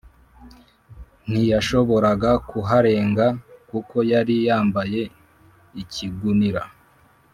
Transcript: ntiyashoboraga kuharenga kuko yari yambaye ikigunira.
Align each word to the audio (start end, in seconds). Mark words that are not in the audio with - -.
ntiyashoboraga 1.29 2.31
kuharenga 2.49 3.25
kuko 3.69 3.95
yari 4.11 4.35
yambaye 4.47 5.01
ikigunira. 5.81 6.61